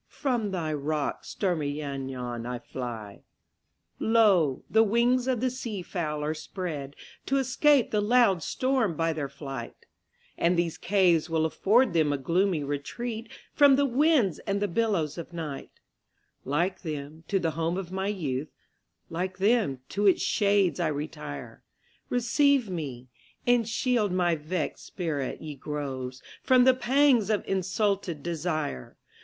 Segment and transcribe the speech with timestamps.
[0.07, 3.21] From thy rocks, stormy Llannon, I fly.
[3.99, 4.63] Lo!
[4.67, 6.93] the wings of the sea fowl are spreadTo
[7.37, 9.85] escape the loud storm by their flight;
[10.39, 15.33] And these caves will afford them a gloomy retreatFrom the winds and the billows of
[15.33, 15.69] night;
[16.45, 18.49] Like them, to the home of my youth,
[19.07, 21.61] Like them, to its shades I retire;
[22.09, 23.09] Receive me,
[23.45, 28.97] and shield my vexed spirit, ye groves, From the pangs of insulted desire!